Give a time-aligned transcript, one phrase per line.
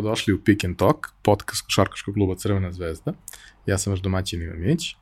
[0.00, 3.12] dobrodošli u Pick and Talk, podcast košarkaškog kluba Crvena zvezda.
[3.66, 4.94] Ja sam vaš domaćin Ivan Mić.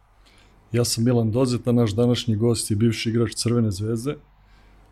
[0.72, 4.16] Ja sam Milan Dozeta, naš današnji gost i bivši igrač Crvene zvezde.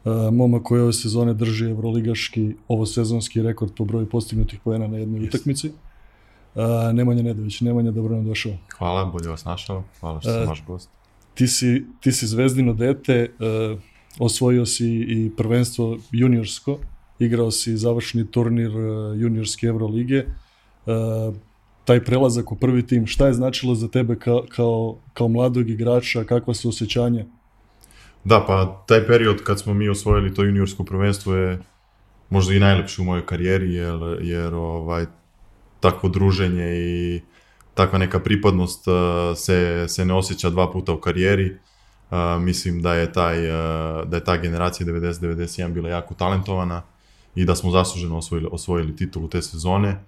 [0.05, 4.99] Uh, momak koji ove sezone drži evroligaški, ovo sezonski rekord po broju postignutih poena na
[4.99, 5.29] jednoj yes.
[5.29, 5.69] utakmici.
[6.55, 6.63] Uh,
[6.93, 8.53] Nemanja Nedović, Nemanja, dobro nam došao.
[8.79, 10.91] Hvala, bolje vas našao, hvala što sam uh, vaš gost.
[11.35, 13.31] Ti si, ti si zvezdino dete,
[14.19, 16.79] osvojio si i prvenstvo juniorsko,
[17.19, 20.25] igrao si završni turnir uh, juniorske Evrolige,
[20.87, 21.35] uh,
[21.85, 26.25] taj prelazak u prvi tim, šta je značilo za tebe kao, kao, kao mladog igrača,
[26.25, 27.25] kakva su osjećanja?
[28.25, 31.59] Da, pa taj period kad smo mi osvojili to juniorsko prvenstvo je
[32.31, 35.07] možda i najlepši u mojoj karijeri, jer, jer ovaj,
[35.81, 37.21] takvo druženje i
[37.75, 38.95] takva neka pripadnost uh,
[39.37, 41.57] se, se ne osjeća dva puta u karijeri.
[42.11, 46.83] Uh, mislim da je, taj, uh, da je ta generacija 90-91 bila jako talentovana
[47.37, 50.05] i da smo zasluženo osvojili, osvojili titulu te sezone.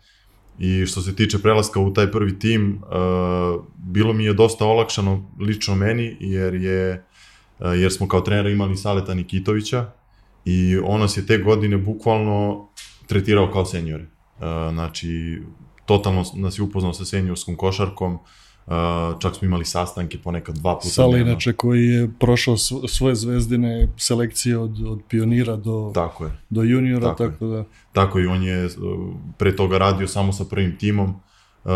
[0.59, 5.31] I što se tiče prelaska u taj prvi tim, uh, bilo mi je dosta olakšano
[5.41, 7.05] lično meni, jer je
[7.59, 9.91] uh, jer smo kao trenera imali Saleta Nikitovića
[10.45, 12.69] i on nas je te godine bukvalno
[13.07, 14.05] tretirao kao senjore.
[14.05, 15.43] Uh, znači,
[15.87, 18.21] totalno nas je upoznao sa seniorskom košarkom, Uh,
[19.19, 20.89] čak smo imali sastanke ponekad dva puta.
[20.89, 22.57] Sala inače koji je prošao
[22.89, 26.31] svoje zvezdine selekcije od, od pionira do, tako je.
[26.51, 27.65] do juniora, tako, tako da...
[27.93, 28.69] Tako i on je
[29.39, 31.71] pre toga radio samo sa prvim timom, uh,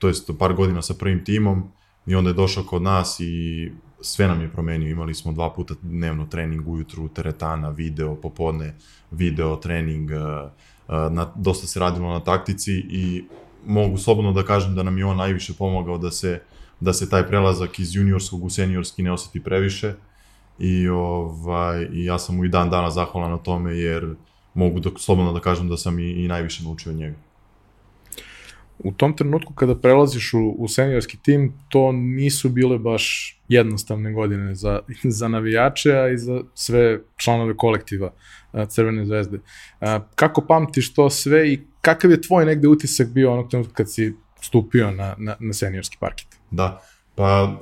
[0.00, 1.62] to jest par godina sa prvim timom
[2.06, 4.90] i onda je došao kod nas i sve nam je promenio.
[4.90, 8.74] Imali smo dva puta dnevno trening ujutru, teretana, video, popodne,
[9.10, 13.24] video, trening, uh, na, dosta se radilo na taktici i
[13.68, 16.40] mogu slobodno da kažem da nam je on najviše pomogao da se,
[16.80, 19.94] da se taj prelazak iz juniorskog u seniorski ne oseti previše
[20.58, 24.14] i, ovaj, i ja sam mu i dan dana zahvalan na tome jer
[24.54, 27.16] mogu da, slobodno da kažem da sam i, i najviše naučio od njega.
[28.78, 34.54] U tom trenutku kada prelaziš u, u seniorski tim, to nisu bile baš jednostavne godine
[34.54, 34.80] za,
[35.18, 38.12] za navijače, a i za sve članove kolektiva
[38.68, 39.40] Crvene zvezde.
[40.14, 44.14] Kako pamtiš to sve i kakav je tvoj negde utisak bio onog trenutka kad si
[44.40, 46.26] stupio na, na, na seniorski parket?
[46.50, 46.82] Da,
[47.14, 47.58] pa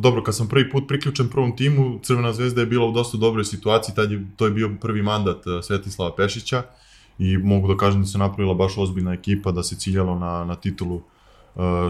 [0.00, 3.44] dobro, kad sam prvi put priključen prvom timu, Crvena zvezda je bila u dosta dobroj
[3.44, 6.62] situaciji, tad je, to je bio prvi mandat Svetislava Pešića
[7.18, 10.54] i mogu da kažem da se napravila baš ozbiljna ekipa, da se ciljalo na, na
[10.54, 11.02] titulu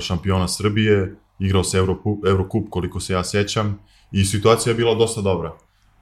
[0.00, 3.78] šampiona Srbije, igrao se Eurocup, Eurocup koliko se ja sećam
[4.12, 5.52] i situacija je bila dosta dobra.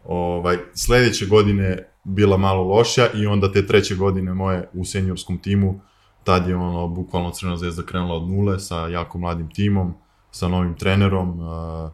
[0.04, 5.80] Ovaj, sledeće godine bila malo loša i onda te treće godine moje u seniorskom timu,
[6.24, 9.94] tad je ono, bukvalno Crvena zvezda krenula od nule sa jako mladim timom,
[10.30, 11.90] sa novim trenerom, uh,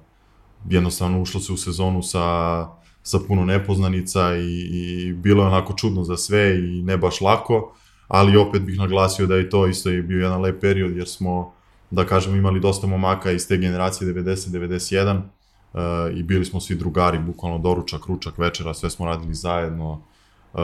[0.68, 2.68] jednostavno ušlo se u sezonu sa,
[3.02, 7.74] sa puno nepoznanica i, i bilo je onako čudno za sve i ne baš lako,
[8.08, 11.52] ali opet bih naglasio da je to isto je bio jedan lep period jer smo,
[11.90, 15.20] da kažemo, imali dosta momaka iz te generacije 90-91,
[15.72, 15.80] uh,
[16.14, 20.02] i bili smo svi drugari, bukvalno doručak, ručak, večera, sve smo radili zajedno.
[20.52, 20.60] Uh,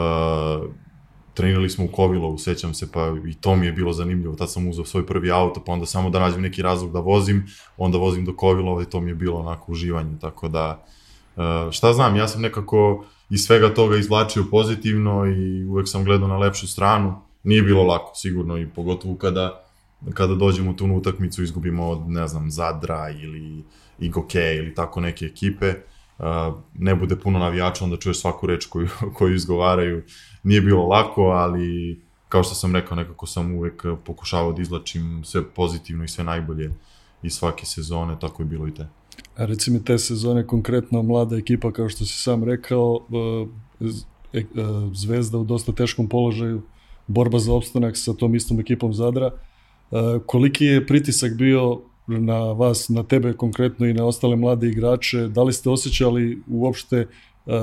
[1.33, 4.35] trenirali smo u Kovilovu, sećam se, pa i to mi je bilo zanimljivo.
[4.35, 7.45] Tad sam uzao svoj prvi auto, pa onda samo da nađem neki razlog da vozim,
[7.77, 10.17] onda vozim do Kovilova i to mi je bilo onako uživanje.
[10.21, 10.85] Tako da,
[11.35, 16.27] uh, šta znam, ja sam nekako iz svega toga izvlačio pozitivno i uvek sam gledao
[16.27, 17.21] na lepšu stranu.
[17.43, 19.64] Nije bilo lako, sigurno, i pogotovo kada,
[20.13, 23.65] kada dođemo tu utakmicu izgubimo od, ne znam, Zadra ili uh,
[23.99, 25.73] i Goke ili tako neke ekipe,
[26.73, 30.03] ne bude puno navijača, onda čuješ svaku reč koju, koju izgovaraju.
[30.43, 35.43] Nije bilo lako, ali kao što sam rekao, nekako sam uvek pokušavao da izlačim sve
[35.49, 36.71] pozitivno i sve najbolje
[37.23, 38.87] iz svake sezone, tako je bilo i te.
[39.37, 43.05] A reci mi te sezone, konkretno mlada ekipa, kao što si sam rekao,
[44.33, 44.43] e,
[44.93, 46.61] Zvezda u dosta teškom položaju,
[47.07, 49.31] borba za opstanak sa tom istom ekipom Zadra.
[50.25, 55.43] Koliki je pritisak bio na vas, na tebe konkretno i na ostale mlade igrače, da
[55.43, 57.07] li ste osjećali uopšte
[57.45, 57.53] uh,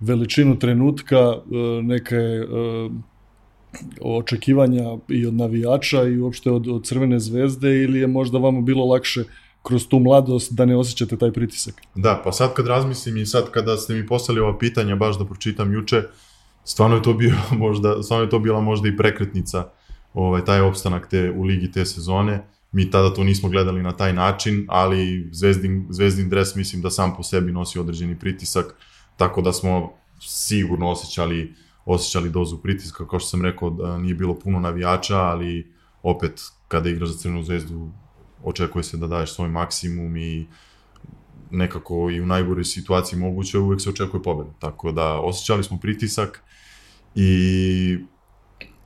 [0.00, 2.16] veličinu trenutka, uh, neke
[4.00, 8.84] očekivanja i od navijača i uopšte od, od Crvene zvezde ili je možda vama bilo
[8.84, 9.24] lakše
[9.62, 11.82] kroz tu mladost da ne osjećate taj pritisak?
[11.94, 15.24] Da, pa sad kad razmislim i sad kada ste mi poslali ova pitanja baš da
[15.24, 16.02] pročitam juče,
[16.64, 17.34] stvarno je to bio
[17.64, 19.70] možda, stvarno je to bila možda i prekretnica
[20.14, 24.12] ovaj, taj opstanak te, u ligi te sezone Mi tada to nismo gledali na taj
[24.12, 28.74] način, ali Zvezdin, Zvezdin dres mislim da sam po sebi nosi određeni pritisak,
[29.16, 31.54] tako da smo sigurno osjećali,
[31.84, 35.72] osjećali dozu pritiska, kao što sam rekao, da nije bilo puno navijača, ali
[36.02, 37.90] opet kada igraš za Crvenu zvezdu
[38.44, 40.46] očekuje se da daješ svoj maksimum i
[41.50, 44.50] nekako i u najgoroj situaciji moguće uvek se očekuje pobeda.
[44.58, 46.42] Tako da osjećali smo pritisak
[47.14, 47.98] i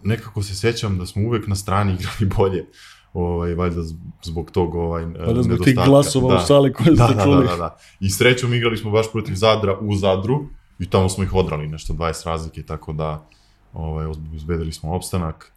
[0.04, 2.66] nekako se sećam da smo uvek na strani igrali bolje
[3.12, 3.82] ovaj, valjda
[4.22, 7.46] zbog tog ovaj, valjda zbog tih glasova da, u sali koje da, ste da, čuli.
[7.46, 7.78] Da, da, da.
[8.00, 10.46] I srećom igrali smo baš protiv Zadra u Zadru
[10.78, 13.26] i tamo smo ih odrali nešto 20 razlike, tako da
[13.72, 15.52] ovaj, izbedili smo opstanak.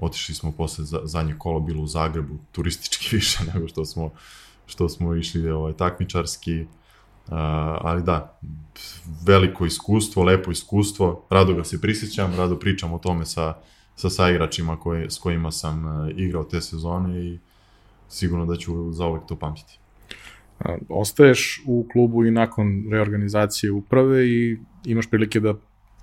[0.00, 4.10] Otišli smo posle za, zadnje kolo bilo u Zagrebu, turistički više nego što smo
[4.66, 6.66] što smo išli ovaj, takmičarski.
[7.26, 7.32] Uh,
[7.80, 8.38] ali da,
[9.24, 13.54] veliko iskustvo, lepo iskustvo, rado ga se prisjećam, rado pričam o tome sa,
[13.96, 17.38] sa saigračima koji, s kojima sam uh, igrao te sezone i
[18.08, 19.78] sigurno da ću zauvek to pamtiti.
[20.88, 25.54] Ostaješ u klubu i nakon reorganizacije uprave i imaš prilike da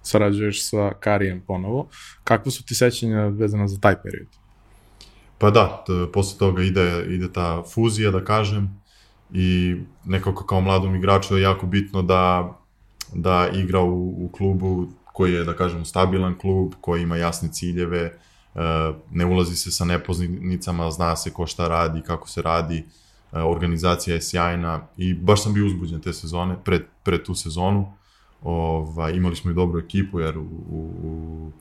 [0.02, 1.88] sarađuješ sa Karijem ponovo.
[2.24, 4.28] Kakve su ti sećanja vezana za taj period?
[5.38, 8.82] Pa da, posle toga ide, ide ta fuzija, da kažem,
[9.34, 9.76] i
[10.06, 12.54] nekako kao mladom igraču je jako bitno da,
[13.14, 18.02] da igra u, u klubu koji je, da kažem, stabilan klub, koji ima jasne ciljeve,
[18.02, 18.14] e,
[19.12, 24.16] ne ulazi se sa nepoznanicama, zna se ko šta radi, kako se radi, e, organizacija
[24.16, 27.94] je sjajna i baš sam bio uzbuđen te sezone, pred, pred tu sezonu.
[28.42, 31.52] Ova, imali smo i dobru ekipu, jer u, u, u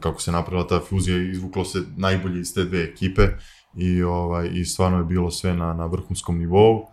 [0.00, 3.28] kako se napravila ta fuzija, izvuklo se najbolje iz te dve ekipe
[3.76, 6.86] i, ovaj, i stvarno je bilo sve na, na vrhunskom nivou.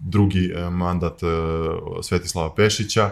[0.00, 1.26] drugi e, mandat e,
[2.02, 3.10] Svetislava Pešića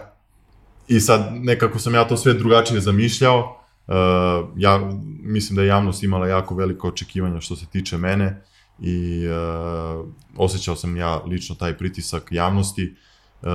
[0.91, 3.57] i sad nekako sam ja to sve drugačije zamišljao.
[3.87, 3.95] Uh,
[4.57, 4.91] ja
[5.23, 8.43] mislim da je javnost imala jako veliko očekivanja što se tiče mene
[8.81, 10.07] i uh,
[10.37, 12.95] osjećao sam ja lično taj pritisak javnosti.
[13.43, 13.49] Uh,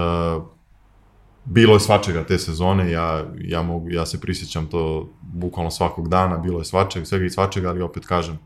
[1.46, 6.38] bilo je svačega te sezone, ja, ja, mogu, ja se prisjećam to bukvalno svakog dana,
[6.38, 8.40] bilo je svačega, svega i svačega, ali opet kažem,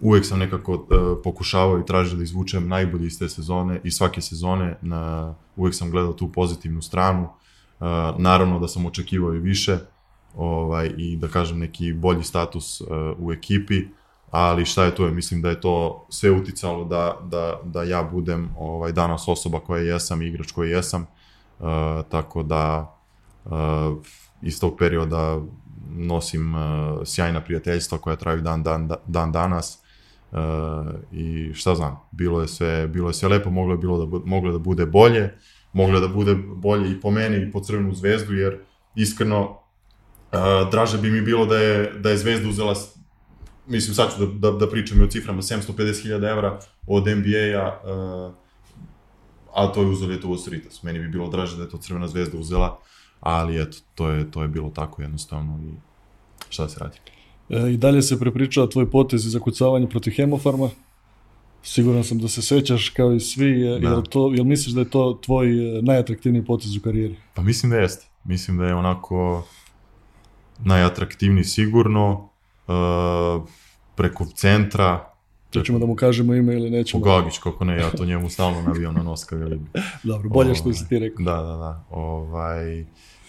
[0.00, 0.86] uvek sam nekako uh,
[1.24, 5.90] pokušavao i tražio da izvučem najbolje iz te sezone i svake sezone, na, uvek sam
[5.90, 7.30] gledao tu pozitivnu stranu, uh,
[8.18, 9.78] naravno da sam očekivao i više,
[10.36, 12.88] ovaj, i da kažem neki bolji status uh,
[13.18, 13.84] u ekipi,
[14.30, 18.02] ali šta je to je, mislim da je to sve uticalo da, da, da ja
[18.02, 21.06] budem ovaj, danas osoba koja jesam, igrač koji jesam,
[21.60, 21.66] Uh,
[22.08, 22.96] tako da
[23.44, 23.52] uh,
[24.42, 25.40] iz tog perioda
[25.90, 26.60] nosim uh,
[27.04, 29.82] sjajna prijateljstva koja traju dan, dan, dan danas
[30.32, 30.38] uh,
[31.12, 34.52] i šta znam, bilo je sve, bilo je sve lepo, moglo je, bilo da, moglo
[34.52, 35.34] da bude bolje,
[35.72, 38.58] moglo da bude bolje i po meni i po Crvenu zvezdu, jer
[38.94, 39.58] iskreno
[40.70, 42.74] draže bi mi bilo da je, da je zvezda uzela
[43.66, 47.80] mislim sad ću da, da, da pričam i o ciframa 750.000 evra od NBA-a
[49.54, 50.82] a to je uzeo Lietovo Sritas.
[50.82, 52.78] Meni bi bilo draže da je to Crvena zvezda uzela,
[53.20, 55.72] ali eto, to je, to je bilo tako jednostavno i
[56.48, 56.98] šta da se radi.
[57.48, 60.70] E, I dalje se prepričava tvoj potez za kucavanje protiv Hemofarma.
[61.62, 63.88] Siguran sam da se sećaš kao i svi, da.
[63.88, 67.16] jel, to, jel misliš da je to tvoj e, najatraktivniji potez u karijeri?
[67.34, 68.06] Pa mislim da jeste.
[68.24, 69.46] Mislim da je onako
[70.64, 72.30] najatraktivniji sigurno,
[72.68, 73.48] uh,
[73.94, 75.10] preko centra,
[75.58, 77.00] Hoćemo da mu kažemo ime ili nećemo?
[77.00, 79.46] Ugagić, kako ne, ja to njemu stalno nabijam na nos kada.
[80.02, 81.24] Dobro, bolje što si ti rekao.
[81.24, 81.84] Da, da, da.
[81.90, 82.84] Ovaj,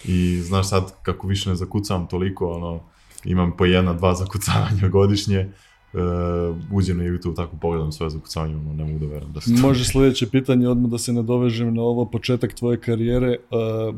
[0.05, 2.79] I znaš sad, kako više ne zakucam toliko, ono,
[3.23, 5.51] imam po jedna, dva zakucavanja godišnje,
[5.93, 9.55] uh, uđem na YouTube, tako pogledam svoje zakucavanje, ono, ne mogu da verujem da se
[9.55, 9.61] to...
[9.61, 13.37] Može sledeće pitanje, odmah da se nadovežem na ovo početak tvoje karijere.
[13.51, 13.95] Uh,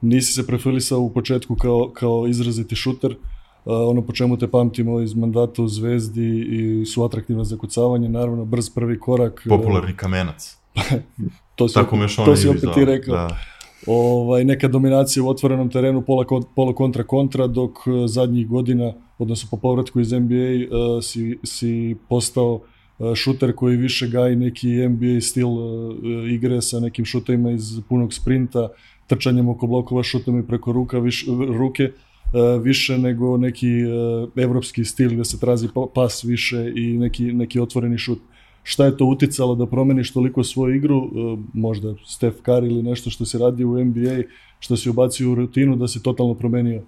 [0.00, 3.18] nisi se profilisao u početku kao, kao izraziti šuter, uh,
[3.64, 8.44] ono po čemu te pamtimo iz mandata u Zvezdi i su atraktivne za kucavanje, naravno
[8.44, 9.46] brz prvi korak.
[9.48, 10.56] Popularni kamenac.
[11.56, 13.16] to si, Tako opet, to si opet ti rekao.
[13.16, 13.38] Da.
[13.86, 16.24] Ovaj, neka dominacija u otvorenom terenu, pola,
[16.56, 17.72] pola kontra kontra, dok
[18.06, 23.76] zadnjih godina, odnosno po povratku iz NBA, uh, e, si, si postao uh, šuter koji
[23.76, 25.94] više gaji neki NBA stil uh,
[26.30, 28.68] igre sa nekim šutovima iz punog sprinta,
[29.06, 31.26] trčanjem oko blokova, šutom i preko ruka, viš,
[31.58, 31.92] ruke,
[32.34, 37.32] E, više nego neki e, evropski stil gde se trazi pa, pas više i neki,
[37.32, 38.18] neki otvoreni šut.
[38.62, 41.08] Šta je to uticalo da promeniš toliko svoju igru, e,
[41.52, 44.22] možda Steph Curry ili nešto što se radi u NBA,
[44.58, 46.82] što si ubacio u rutinu da se totalno promenio?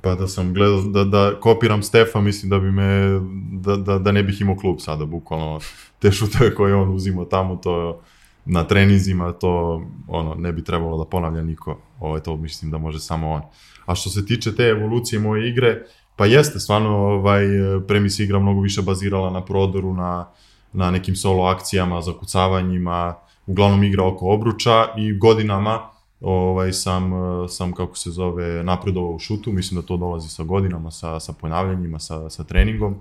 [0.00, 3.20] Pa da sam gledao da, da kopiram Stefa, mislim da bi me,
[3.52, 5.60] da, da, da ne bih imao klub sada, bukvalno
[5.98, 8.00] te šuteve koje on uzima tamo, to
[8.44, 12.78] na treninzima, to ono, ne bi trebalo da ponavlja niko, ovo je to mislim da
[12.78, 13.42] može samo on.
[13.86, 15.82] A što se tiče te evolucije moje igre,
[16.16, 17.44] pa jeste, stvarno, ovaj,
[17.88, 20.28] pre mi se igra mnogo više bazirala na prodoru, na,
[20.72, 23.14] na nekim solo akcijama, zakucavanjima,
[23.46, 25.93] uglavnom igra oko obruča i godinama
[26.24, 27.12] ovaj, sam,
[27.48, 31.32] sam, kako se zove, napredovao u šutu, mislim da to dolazi sa godinama, sa, sa
[31.32, 32.98] ponavljanjima, sa, sa treningom, e,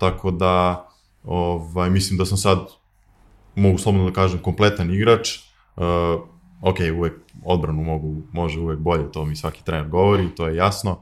[0.00, 0.86] tako da
[1.24, 2.58] ovaj, mislim da sam sad,
[3.54, 5.40] mogu slobodno da kažem, kompletan igrač, e,
[6.62, 7.14] ok, uvek
[7.44, 10.96] odbranu mogu, može uvek bolje, to mi svaki trener govori, to je jasno,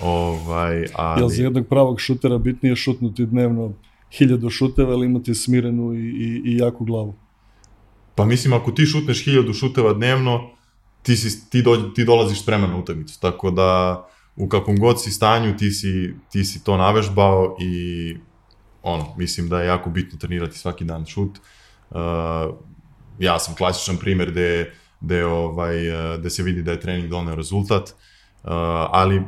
[0.00, 1.20] Ovaj, ali...
[1.20, 3.72] Jel za jednog pravog šutera bitnije šutnuti dnevno
[4.12, 7.14] hiljadu šuteva ili imati smirenu i, i, i jaku glavu?
[8.14, 10.50] Pa mislim, ako ti šutneš hiljadu šuteva dnevno,
[11.02, 13.20] ti, si, ti, do, ti dolaziš spreman na utakmicu.
[13.20, 14.02] Tako da,
[14.36, 18.16] u kakvom god si stanju, ti si, ti si to navežbao i
[18.82, 21.38] ono, mislim da je jako bitno trenirati svaki dan šut.
[21.90, 21.98] Uh,
[23.18, 25.76] ja sam klasičan primer gde, gde, ovaj,
[26.18, 28.50] gde se vidi da je trening doneo rezultat, uh,
[28.90, 29.22] ali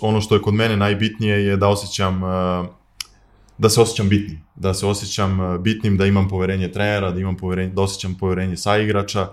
[0.00, 2.30] ono što je kod mene najbitnije je da osjećam uh,
[3.58, 7.36] da se osjećam bitnim, da se osjećam uh, bitnim, da imam poverenje trenera, da imam
[7.36, 9.28] poverenje, da osjećam poverenje saigrača, uh,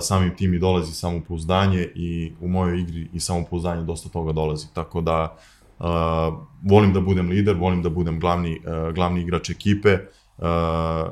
[0.00, 5.00] samim tim i dolazi samopouzdanje i u mojoj igri i samopouzdanje dosta toga dolazi, tako
[5.00, 5.36] da
[5.78, 5.86] uh,
[6.62, 9.98] volim da budem lider, volim da budem glavni, uh, glavni igrač ekipe,
[10.38, 10.44] Uh,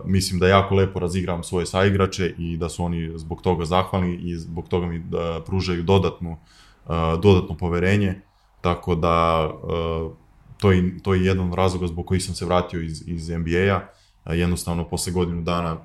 [0.05, 4.37] mislim da jako lepo razigram svoje saigrače i da su oni zbog toga zahvalni i
[4.37, 8.21] zbog toga mi da pružaju dodatnu, uh, dodatno poverenje.
[8.61, 10.13] Tako da uh,
[10.59, 13.81] to, je, to je jedan razloga zbog kojih sam se vratio iz, iz NBA-a.
[14.25, 15.77] Uh, jednostavno, posle godinu dana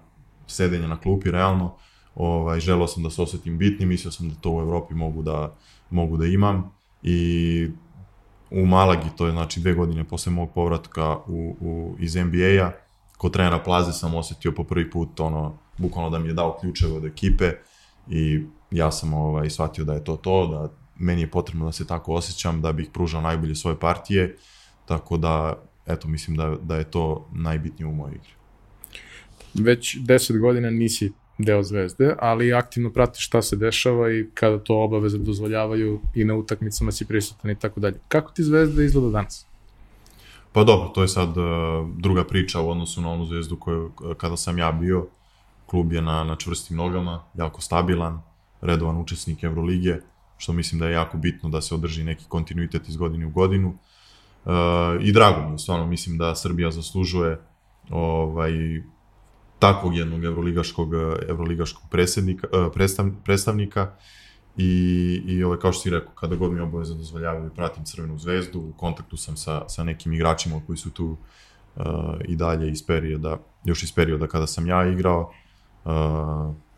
[0.48, 1.76] sedenja na klupi, realno,
[2.18, 5.56] ovaj, želeo sam da se osetim bitni, mislio sam da to u Evropi mogu da,
[5.90, 6.72] mogu da imam
[7.04, 7.70] i
[8.52, 12.72] u Malagi, to je znači dve godine posle mog povratka u, u, iz NBA-a,
[13.18, 16.94] kod trenera Plaze sam osetio po prvi put ono, bukvalno da mi je dao ključeve
[16.94, 17.52] od ekipe
[18.10, 21.88] i ja sam ovaj, shvatio da je to to, da meni je potrebno da se
[21.88, 24.38] tako osjećam, da bih pružao najbolje svoje partije,
[24.86, 28.32] tako da, eto, mislim da, da je to najbitnije u mojoj igri.
[29.54, 34.76] Već 10 godina nisi deo zvezde, ali aktivno pratiš šta se dešava i kada to
[34.84, 38.00] obaveze dozvoljavaju i na utakmicama si prisutan i tako dalje.
[38.08, 39.46] Kako ti zvezda izgleda danas?
[40.52, 41.44] Pa dobro, to je sad uh,
[41.98, 45.08] druga priča u odnosu na onu zvezdu koju, kada sam ja bio,
[45.66, 48.22] klub je na, na čvrstim nogama, jako stabilan,
[48.62, 50.00] redovan učesnik Evrolige,
[50.38, 53.78] što mislim da je jako bitno da se održi neki kontinuitet iz godine u godinu.
[54.46, 54.54] Uh,
[55.02, 57.40] I drago mi je, stvarno mislim da Srbija zaslužuje
[57.90, 58.52] ovaj,
[59.60, 60.94] takvog jednog evroligaškog,
[61.30, 63.92] evroligaškog predsednika, uh, predstav, predstavnika
[64.58, 68.60] i, i ovaj, kao što si rekao, kada god mi obaveze dozvoljavaju, pratim Crvenu zvezdu,
[68.60, 71.18] u kontaktu sam sa, sa nekim igračima koji su tu
[71.76, 71.84] uh,
[72.26, 75.32] i dalje iz perioda, još iz perioda kada sam ja igrao.
[75.86, 75.92] Uh,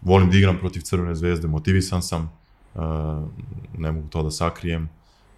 [0.01, 2.31] volim da igram protiv Crvene zvezde, motivisan sam,
[2.75, 2.81] uh,
[3.77, 4.89] ne mogu to da sakrijem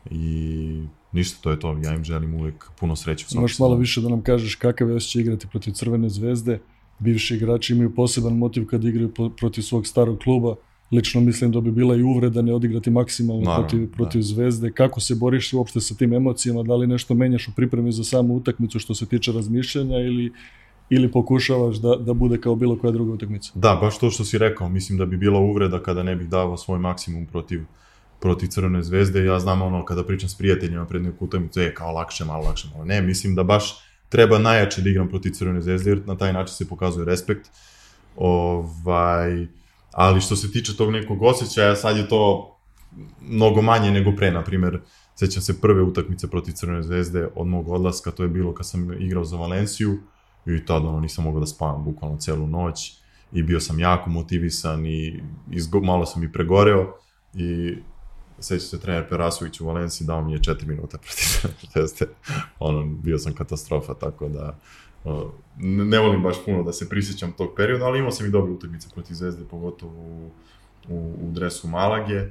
[0.09, 1.77] i ništa, to je to.
[1.83, 3.25] Ja im želim uvek puno sreće.
[3.35, 6.59] Možeš malo više da nam kažeš kakav je osjećaj igrati protiv Crvene zvezde.
[7.01, 10.55] Bivši igrači imaju poseban motiv kad igraju protiv svog starog kluba.
[10.91, 14.25] Lično mislim da bi bila i uvreda ne odigrati maksimalno Naravno, protiv, protiv da.
[14.25, 14.71] Zvezde.
[14.71, 16.63] Kako se boriš uopšte sa tim emocijama?
[16.63, 20.31] Da li nešto menjaš u pripremi za samu utakmicu što se tiče razmišljanja ili
[20.91, 23.51] ili pokušavaš da, da bude kao bilo koja druga utakmica.
[23.55, 26.57] Da, baš to što si rekao, mislim da bi bila uvreda kada ne bih davao
[26.57, 27.61] svoj maksimum protiv,
[28.19, 29.25] protiv Crvene zvezde.
[29.25, 32.67] Ja znam ono, kada pričam s prijateljima pred neku utakmicu, je kao lakše, malo lakše,
[32.73, 33.01] malo ne.
[33.01, 36.69] Mislim da baš treba najjače da igram protiv Crvene zvezde, jer na taj način se
[36.69, 37.49] pokazuje respekt.
[38.15, 39.47] Ovaj,
[39.91, 42.51] ali što se tiče tog nekog osjećaja, sad je to
[43.21, 44.81] mnogo manje nego pre, na primer,
[45.15, 49.01] sećam se prve utakmice protiv Crvene zvezde od mog odlaska, to je bilo kad sam
[49.01, 49.97] igrao za Valenciju,
[50.45, 52.93] i tada ono, nisam mogao da spavam bukvalno celu noć
[53.31, 56.93] i bio sam jako motivisan i izgo, malo sam i pregoreo
[57.33, 57.75] i
[58.41, 60.97] seća se trener Perasović u Valenciji dao mi je 4 minuta
[61.41, 62.07] protiv teste.
[62.59, 64.57] ono, bio sam katastrofa, tako da
[65.57, 68.51] ne, ne volim baš puno da se prisjećam tog perioda, ali imao sam i dobre
[68.51, 70.31] utakmice protiv Zvezde, pogotovo u,
[70.89, 72.21] u, u dresu Malage.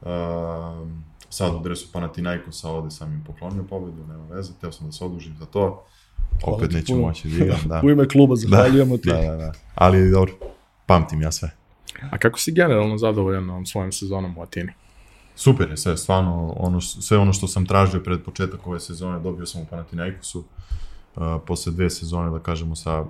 [0.00, 0.08] Uh,
[1.30, 5.04] sad u dresu Panathinaikosa ovde sam im poklonio pobedu, nema veze, teo sam da se
[5.04, 5.86] odužim za to.
[6.44, 7.80] Hvala Opet neću moći da igram, da.
[7.84, 9.08] u ime kluba zahvaljujemo da, ti.
[9.08, 9.52] Da, da, da.
[9.74, 10.32] Ali dobro,
[10.86, 11.50] pamtim ja sve.
[12.10, 14.72] A kako si generalno zadovoljan ovom svojom sezonom u Atini?
[15.36, 19.46] Super je sve, stvarno, ono, sve ono što sam tražio pred početak ove sezone dobio
[19.46, 20.38] sam u Panathinaikosu.
[21.16, 23.04] Uh, posle dve sezone, da kažemo, sa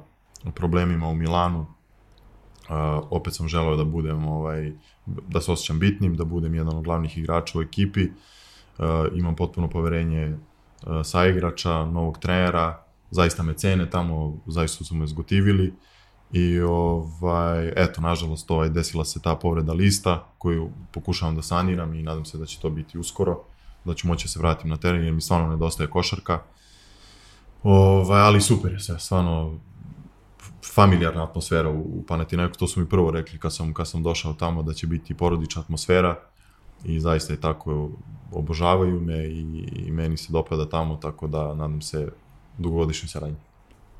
[0.54, 1.66] problemima u Milanu, uh,
[3.11, 4.73] opet sam želeo da budem, ovaj,
[5.06, 8.09] da se osjećam bitnim, da budem jedan od glavnih igrača u ekipi.
[8.78, 10.38] Uh, imam potpuno poverenje uh,
[11.04, 15.75] sa igrača, novog trenera, zaista me cene tamo, zaista su me zgotivili
[16.33, 22.02] i ovaj, eto, nažalost, ovaj, desila se ta povreda lista koju pokušavam da saniram i
[22.02, 23.42] nadam se da će to biti uskoro,
[23.85, 26.42] da ću moći da se vratim na teren jer mi stvarno nedostaje košarka.
[27.62, 29.59] Ovaj, ali super je sve, stvarno
[30.75, 32.04] familijarna atmosfera u, u
[32.59, 35.62] to su mi prvo rekli kad sam, kad sam došao tamo da će biti porodična
[35.62, 36.16] atmosfera
[36.85, 37.90] i zaista je tako,
[38.33, 42.09] obožavaju me i, i meni se dopada tamo, tako da nadam se
[42.59, 43.37] dugogodišnju saradnju.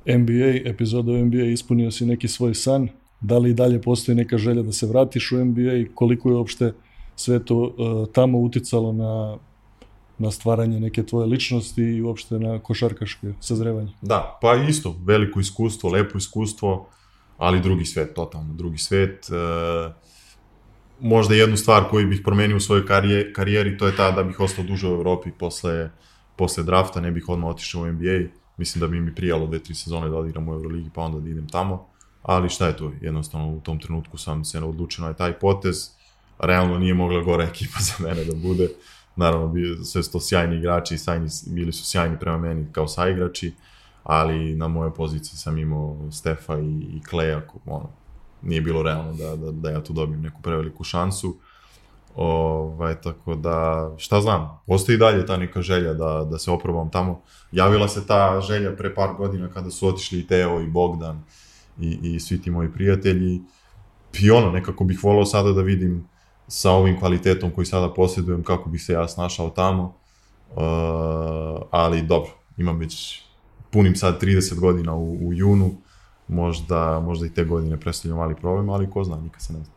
[0.07, 2.89] NBA, epizoda o NBA, ispunio si neki svoj san,
[3.21, 6.35] da li i dalje postoji neka želja da se vratiš u NBA i koliko je
[6.35, 6.73] uopšte
[7.17, 9.39] sve to uh, tamo uticalo na
[10.19, 13.93] na stvaranje neke tvoje ličnosti i uopšte na košarkaške sazrevanje.
[14.03, 16.89] Da, pa isto, veliko iskustvo, lepo iskustvo,
[17.39, 19.27] ali drugi svet, totalno drugi svet.
[19.31, 19.93] E,
[21.01, 24.41] možda jednu stvar koju bih promenio u svojoj karije, karijeri, to je ta da bih
[24.41, 25.91] ostao duže u Evropi posle,
[26.37, 28.19] posle drafta, ne bih odmah otišao u NBA.
[28.57, 31.29] Mislim da bi mi prijalo dve, tri sezone da odigram u Euroligi, pa onda da
[31.29, 31.87] idem tamo.
[32.23, 32.93] Ali šta je to?
[33.01, 35.91] Jednostavno u tom trenutku sam se odlučio na taj potez.
[36.39, 38.69] Realno nije mogla gora ekipa za mene da bude.
[39.17, 43.55] Naravno, bi, sve su to sjajni igrači, sjajni, bili su sjajni prema meni kao saigrači,
[44.05, 47.89] ali na moje poziciji sam imao Stefa i, i Kleja, ono,
[48.43, 51.37] nije bilo realno da, da, da ja tu dobijem neku preveliku šansu.
[52.17, 57.21] Ovaj, tako da, šta znam, postoji dalje ta neka želja da, da se oprobam tamo.
[57.53, 61.23] Javila se ta želja pre par godina kada su otišli i Teo i Bogdan
[61.81, 63.41] i, i svi ti moji prijatelji.
[64.21, 66.09] I ono, nekako bih volao sada da vidim
[66.49, 69.85] sa ovim kvalitetom koji sada posjedujem kako bih se ja snašao tamo.
[70.51, 70.63] Uh,
[71.71, 73.23] ali dobro, imam već,
[73.71, 75.71] punim sad 30 godina u, u junu,
[76.29, 79.76] možda, možda i te godine predstavljaju mali problem, ali ko zna, nikad se ne zna.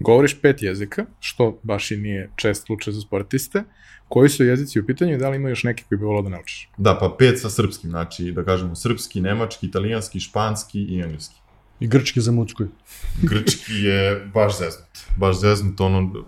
[0.00, 3.62] Govoriš pet jezika, što baš i nije čest slučaj za sportiste.
[4.08, 6.28] Koji su jezici u pitanju i da li ima još neki koji bi volao da
[6.28, 6.68] naučiš?
[6.76, 11.34] Da, pa pet sa srpskim, znači da kažemo srpski, nemački, italijanski, španski i engleski.
[11.80, 12.66] I grčki za mučkoj.
[13.22, 14.98] Grčki je baš zeznut.
[15.16, 16.24] Baš zeznut, ono,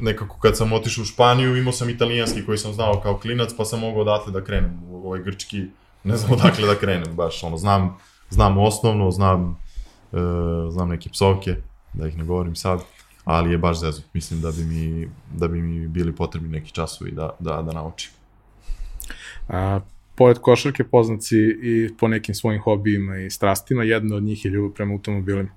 [0.00, 3.64] nekako kad sam otišao u Španiju, imao sam italijanski koji sam znao kao klinac, pa
[3.64, 4.82] sam mogao odatle da krenem.
[4.88, 5.62] U ovaj grčki,
[6.04, 7.96] ne znam odakle da krenem, baš, ono, znam,
[8.30, 9.58] znam osnovno, znam,
[10.12, 10.16] e,
[10.70, 11.56] znam neke psovke,
[11.92, 12.80] da ih ne govorim sad,
[13.24, 14.14] ali je baš zeznut.
[14.14, 18.10] Mislim da bi mi, da bi mi bili potrebni neki časovi da, da, da naučim.
[19.48, 19.80] A,
[20.14, 24.70] pored košarke poznaci i po nekim svojim hobijima i strastima, jedna od njih je ljubav
[24.70, 25.50] prema automobilima.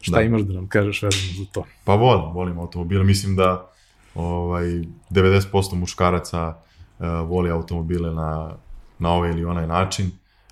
[0.00, 0.22] Šta da.
[0.22, 1.64] imaš da nam kažeš vezano za to?
[1.84, 3.04] Pa volim, volim automobile.
[3.04, 3.70] Mislim da
[4.14, 4.64] ovaj,
[5.10, 6.48] 90% muškaraca
[6.98, 8.56] uh, voli automobile na,
[8.98, 10.10] na ovaj ili onaj način,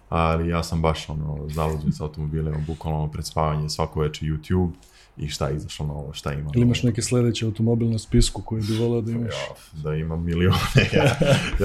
[0.09, 4.70] ali ja sam baš ono, zaluđen sa automobilima, bukvalno pred spavanje svako veče YouTube
[5.16, 6.50] i šta je izašlo novo, šta ima.
[6.55, 9.35] Ili imaš neki sledeći automobil na spisku koji bi volao da imaš?
[9.35, 11.16] Ja, da imam milione, ja,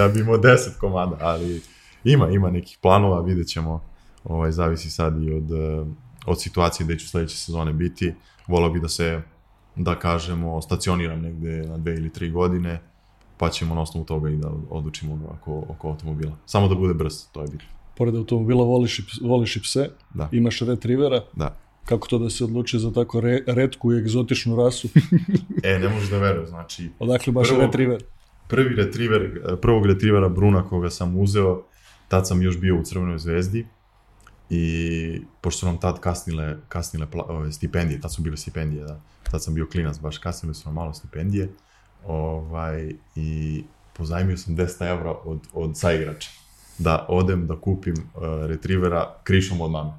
[0.02, 1.62] ja bi imao 10 komada, ali
[2.04, 3.84] ima, ima nekih planova, vidjet ćemo,
[4.24, 5.86] ovaj, zavisi sad i od, eh,
[6.26, 8.14] od situacije gde ću sledeće sezone biti.
[8.48, 9.22] Volao bi da se,
[9.76, 12.82] da kažemo, stacioniram negde na dve ili tri godine,
[13.38, 16.38] pa ćemo na osnovu toga i da odlučimo oko, oko automobila.
[16.46, 17.68] Samo da bude brz, to je bitno.
[17.98, 20.30] Pored automobila voliš i, voliš i pse, Da.
[20.32, 21.24] imaš retrivera.
[21.34, 21.56] Da.
[21.86, 24.88] Kako to da se odluči za tako re, redku i egzotičnu rasu?
[25.64, 28.04] E, ne možeš da veruješ, znači, Odakle baš Prvo- retriver?
[28.48, 31.64] prvi retriver, prvog retrivera Bruna koga sam uzeo,
[32.08, 33.66] tad sam još bio u Crvenoj zvezdi
[34.50, 39.00] i pošto su nam tad kasnile, kasnile pla, ove, stipendije, tad su bile stipendije, da,
[39.32, 41.50] tad sam bio klinac, baš kasnile su nam malo stipendije,
[42.08, 43.64] ovaj, i
[43.94, 46.30] pozajmio sam 200 evra od, od saigrača,
[46.78, 49.92] da odem da kupim uh, retrivera krišom od mame.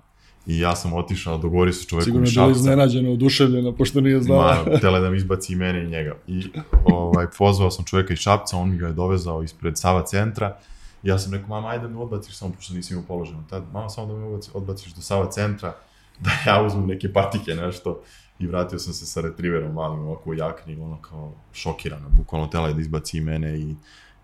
[0.47, 2.59] I ja sam otišao, dogovorio se čovekom Sigurno iz je bila Šapca.
[2.59, 4.65] iznenađena, oduševljena, pošto nije znala.
[4.67, 6.17] Ma, tele da mi izbaci i mene i njega.
[6.27, 6.45] I
[6.85, 10.59] ovaj, pozvao sam čoveka iz Šapca, on mi ga je dovezao ispred Sava centra.
[11.03, 13.45] I ja sam rekao, mama, ajde da me odbaciš samo, pošto nisi imao položeno.
[13.51, 15.75] Tad, mama, samo da me odbaciš, odbaciš do Sava centra,
[16.21, 18.01] da ja uzmem neke patike, nešto.
[18.39, 22.07] I vratio sam se sa retriverom malim ovako u jakni, ono kao šokirana.
[22.17, 23.75] Bukvalno tela je da izbaci i mene i,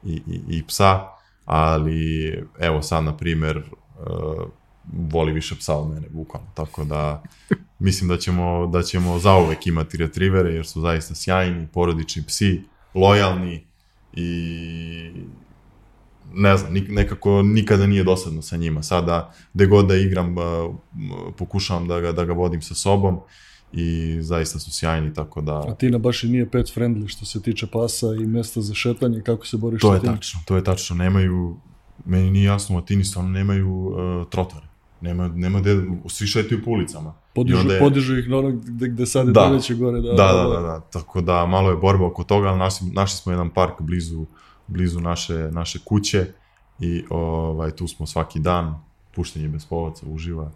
[0.05, 1.01] i, i, i psa.
[1.45, 4.49] Ali, evo sad, na primer, uh,
[4.92, 6.48] voli više psa od mene, bukvalno.
[6.55, 7.22] Tako da,
[7.79, 12.62] mislim da ćemo, da ćemo zauvek imati retrivere, jer su zaista sjajni, porodični psi,
[12.94, 13.66] lojalni
[14.12, 15.11] i
[16.35, 18.83] ne znam, nekako nikada nije dosadno sa njima.
[18.83, 20.35] Sada, gde god da igram,
[21.37, 23.20] pokušavam da ga, da ga vodim sa sobom
[23.72, 25.59] i zaista su sjajni, tako da...
[25.59, 29.22] A Tina baš i nije pet friendly što se tiče pasa i mesta za šetanje,
[29.27, 30.14] kako se boriš To sa je tim?
[30.14, 30.96] tačno, to je tačno.
[30.96, 31.57] Nemaju,
[32.05, 34.68] meni nije jasno, Latini stvarno nemaju uh, trotare.
[35.01, 37.15] Nema, nema gde, svi šetaju po ulicama.
[37.35, 39.41] Podižu, je- podižu ih na onog gde, gde sad je Da.
[39.41, 40.01] najveće gore.
[40.01, 43.17] Da, Da, da, da, da, tako da malo je borba oko toga, ali našli, našli
[43.17, 44.25] smo jedan park blizu,
[44.67, 46.27] blizu naše, naše kuće
[46.81, 48.75] i ovaj, tu smo svaki dan,
[49.15, 50.51] puštenje bez povaca, uživa,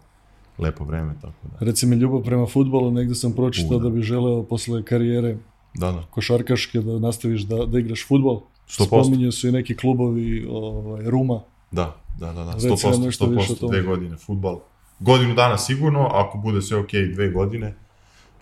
[0.57, 1.65] lepo vreme, tako da.
[1.65, 3.83] Reci mi ljubav prema futbolu, negde sam pročitao da.
[3.83, 5.37] da bi želeo posle karijere
[5.73, 8.41] Da, da, košarkaške da nastaviš da, da igraš futbol.
[8.69, 8.85] 100%.
[8.85, 11.39] Spominju su i neki klubovi ovaj, Ruma.
[11.73, 13.71] Da, da, da, da, Reci nam 100%, nešto više o 100%, tome.
[13.71, 14.59] dve godine futbal.
[14.99, 17.75] Godinu dana sigurno, ako bude sve ok, dve godine.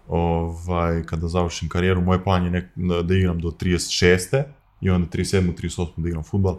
[0.07, 2.65] Ovaj, kada završim karijeru, moj plan je nek,
[3.03, 4.43] da igram do 36.
[4.81, 5.53] i onda 37.
[5.61, 5.87] 38.
[5.97, 6.53] da igram futbal.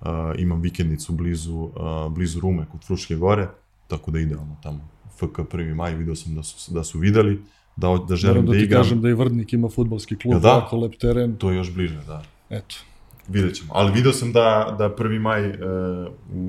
[0.00, 0.08] Uh,
[0.38, 1.72] imam vikendicu blizu, uh,
[2.12, 3.48] blizu Rume, kod Fruške gore,
[3.88, 4.88] tako da idealno tamo.
[5.16, 5.74] FK 1.
[5.74, 7.42] maj, video sam da su, da su videli,
[7.76, 8.82] da, da želim Moram da, da ti igram.
[8.82, 10.68] kažem da i Vrdnik ima futbolski klub, Jel da?
[10.72, 11.36] lep teren.
[11.36, 12.22] To je još bliže, da.
[12.50, 12.74] Eto.
[13.32, 13.70] Vidjet ćemo.
[13.74, 15.20] Ali video sam da, da 1.
[15.20, 15.56] maj, e,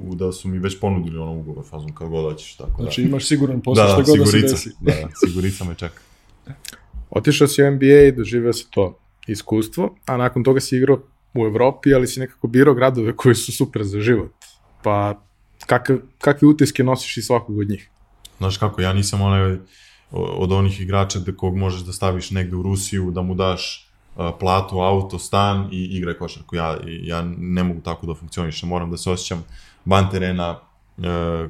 [0.08, 3.08] u, da su mi već ponudili ono ugovor, fazom kad god hoćeš, tako Znači da.
[3.08, 4.70] imaš siguran posao Da, što da, god da se desi.
[4.82, 4.94] da,
[5.26, 6.02] sigurica me čeka.
[7.10, 11.00] Otišao si u NBA i doživeo si to iskustvo, a nakon toga si igrao
[11.34, 14.32] u Evropi, ali si nekako birao gradove koji su super za život.
[14.84, 15.22] Pa
[15.66, 17.90] kakav, kakve utiske nosiš iz svakog od njih?
[18.38, 19.58] Znaš kako, ja nisam onaj
[20.12, 23.90] od onih igrača da kog možeš da staviš negde u Rusiju, da mu daš
[24.40, 26.56] platu, auto, stan i igre košarku.
[26.56, 29.44] Ja, ja ne mogu tako da funkcionišem, moram da se osjećam
[29.86, 30.60] van terena
[30.98, 31.50] uh,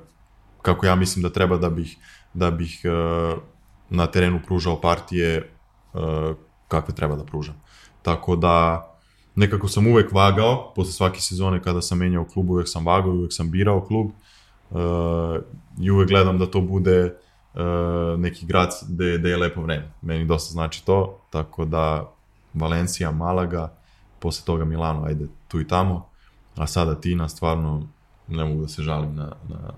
[0.62, 1.98] kako ja mislim da treba da bih,
[2.34, 3.40] da bih uh,
[3.90, 5.52] na terenu pružao partije
[5.94, 6.02] uh,
[6.68, 7.56] kakve treba da pružam.
[8.02, 8.88] Tako da
[9.36, 13.34] nekako sam uvek vagao, posle svake sezone kada sam menjao klub, uvek sam vagao uvek
[13.34, 14.08] sam birao klub
[14.70, 14.80] uh,
[15.82, 17.16] i uvek gledam da to bude
[17.54, 19.92] uh, neki grad gde, gde je lepo vreme.
[20.02, 22.13] Meni dosta znači to, tako da
[22.54, 23.74] Valencija, Malaga,
[24.20, 26.06] posle toga Milano, ajde tu i tamo,
[26.56, 27.88] a sada Tina, stvarno
[28.28, 29.74] ne mogu da se žalim na, na,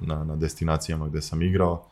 [0.00, 1.84] na, na destinacijama gde sam igrao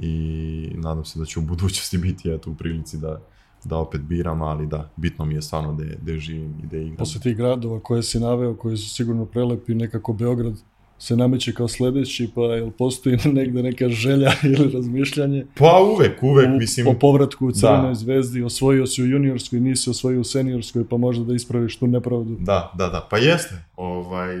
[0.00, 3.20] i nadam se da ću u budućnosti biti eto u prilici da,
[3.64, 6.96] da opet biram, ali da, bitno mi je stvarno gde, gde živim i gde igram.
[6.96, 10.54] Posle tih gradova koje si naveo, koji su sigurno prelepi, nekako Beograd
[10.98, 16.48] se nameće kao sledeći, pa jel postoji negde neka želja ili razmišljanje Pa uvek, uvek,
[16.48, 17.94] u, mislim, o povratku u Crvenoj da.
[17.94, 22.36] zvezdi, osvojio si u juniorskoj, nisi osvojio u seniorskoj, pa možda da ispraviš tu nepravdu.
[22.40, 23.64] Da, da, da, pa jeste.
[23.76, 24.36] Ovaj,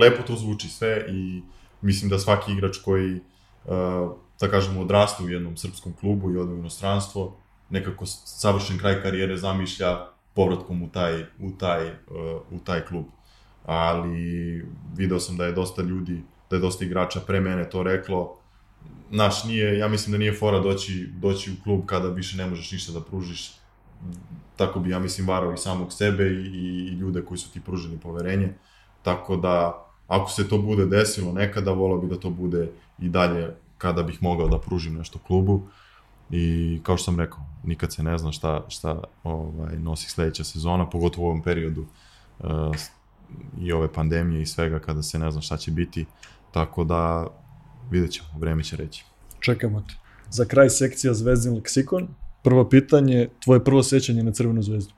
[0.00, 1.42] lepo to zvuči sve i
[1.82, 3.70] mislim da svaki igrač koji, uh,
[4.40, 7.36] da kažemo, odrasta u jednom srpskom klubu i ode u inostranstvo,
[7.70, 11.92] nekako savršen kraj karijere zamišlja povratkom u taj, u taj, uh,
[12.50, 13.04] u taj klub.
[13.66, 14.64] Ali
[14.96, 18.36] video sam da je dosta ljudi, da je dosta igrača pre mene to reklo,
[19.10, 22.72] naš nije, ja mislim da nije fora doći, doći u klub kada više ne možeš
[22.72, 23.52] ništa da pružiš,
[24.56, 26.46] tako bi ja mislim varao i samog sebe i,
[26.86, 28.54] i ljude koji su ti pružili poverenje,
[29.02, 33.54] tako da ako se to bude desilo nekada, volao bi da to bude i dalje
[33.78, 35.62] kada bih mogao da pružim nešto klubu.
[36.30, 40.90] I kao što sam rekao, nikad se ne zna šta, šta ovaj, nosi sledeća sezona,
[40.90, 41.86] pogotovo u ovom periodu
[42.38, 42.48] uh,
[43.60, 46.06] i ove pandemije i svega kada se ne zna šta će biti,
[46.52, 47.26] tako da
[47.90, 49.04] vidjet ćemo, vreme će reći.
[49.40, 49.94] Čekamo te.
[50.30, 52.08] Za kraj sekcija Zvezdin leksikon.
[52.42, 54.92] Prvo pitanje, tvoje prvo sećanje na Crvenu zvezdu.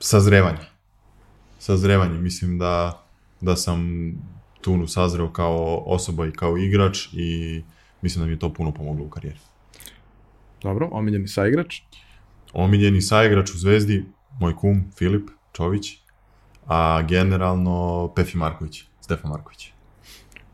[0.00, 0.66] Sazrevanje.
[1.58, 3.02] Sazrevanje, mislim da,
[3.40, 4.12] da sam
[4.60, 7.62] Tunu sazreo kao osoba i kao igrač i
[8.02, 9.38] mislim da mi je to puno pomoglo u karijeri.
[10.62, 11.80] Dobro, omiljeni saigrač.
[12.52, 14.04] Omiljeni saigrač u Zvezdi,
[14.40, 15.98] moj kum Filip Čović,
[16.66, 19.72] a generalno Pefi Marković, Stefan Marković.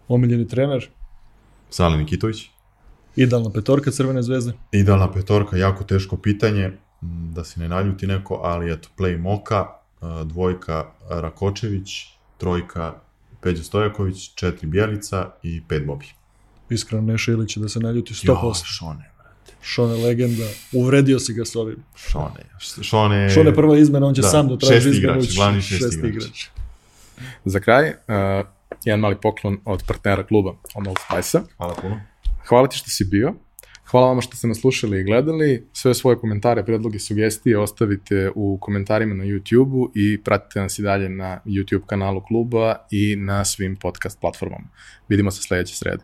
[0.09, 0.89] Omiljeni trener,
[1.71, 2.49] Sale Nikitović.
[3.17, 4.53] idealna petorka Crvene zvezde.
[4.73, 6.73] Idealna petorka, jako teško pitanje,
[7.37, 9.67] da se ne naljuti neko, ali eto, play Moka,
[10.25, 11.91] dvojka Rakočević,
[12.39, 12.95] trojka
[13.41, 16.07] Peđa Stojaković, četiri Bjelica i pet Bobi.
[16.71, 18.29] Iskreno Neša Ilić da se naljuti 100%.
[18.29, 19.11] Jo, Šone.
[19.67, 21.77] Šone legenda, uvredio si ga s ovim.
[21.97, 22.45] Šone.
[22.83, 25.19] Šone, Šone prva izmena, on će da, sam da traži šesti izmenu.
[25.19, 26.25] igrač, glavni šesti šesti igrač.
[26.25, 26.49] igrač.
[27.45, 27.95] Za kraj, uh,
[28.85, 31.43] jedan mali poklon od partnera kluba, od Old Spice-a.
[31.57, 32.01] Hvala puno.
[32.49, 33.35] Hvala ti što si bio.
[33.91, 35.69] Hvala vama što ste nas slušali i gledali.
[35.73, 41.09] Sve svoje komentare, predloge, sugestije ostavite u komentarima na YouTube-u i pratite nas i dalje
[41.09, 44.69] na YouTube kanalu kluba i na svim podcast platformama.
[45.09, 46.03] Vidimo se sledeće srede.